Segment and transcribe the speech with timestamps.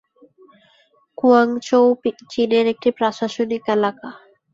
[1.17, 1.83] Guangzhou
[2.31, 4.09] চীনের একটি প্রশাসনিক এলাকা।